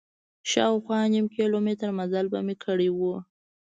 شاوخوا 0.51 0.99
نیم 1.11 1.25
کیلومتر 1.35 1.89
مزل 1.97 2.25
به 2.33 2.39
مې 2.45 2.55
کړی 2.63 2.89
و. 2.93 2.99